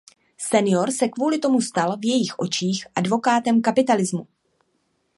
Senior 0.37 0.91
se 0.91 1.07
kvůli 1.07 1.39
tomu 1.39 1.61
stal 1.61 1.97
v 1.97 2.05
jejich 2.05 2.39
očích 2.39 2.87
„advokátem 2.95 3.61
kapitalismu“. 3.61 4.27